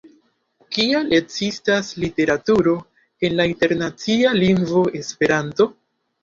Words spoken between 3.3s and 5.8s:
la internacia lingvo Esperanto?